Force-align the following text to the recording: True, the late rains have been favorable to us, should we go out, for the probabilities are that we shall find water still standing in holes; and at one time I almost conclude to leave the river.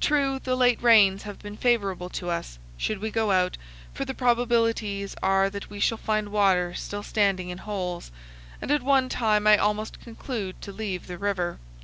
True, 0.00 0.40
the 0.40 0.56
late 0.56 0.82
rains 0.82 1.22
have 1.22 1.38
been 1.38 1.56
favorable 1.56 2.08
to 2.08 2.28
us, 2.30 2.58
should 2.76 2.98
we 2.98 3.12
go 3.12 3.30
out, 3.30 3.56
for 3.94 4.04
the 4.04 4.12
probabilities 4.12 5.14
are 5.22 5.48
that 5.50 5.70
we 5.70 5.78
shall 5.78 5.96
find 5.98 6.30
water 6.32 6.74
still 6.74 7.04
standing 7.04 7.48
in 7.48 7.58
holes; 7.58 8.10
and 8.60 8.72
at 8.72 8.82
one 8.82 9.08
time 9.08 9.46
I 9.46 9.56
almost 9.56 10.00
conclude 10.00 10.60
to 10.62 10.72
leave 10.72 11.06
the 11.06 11.16
river. 11.16 11.60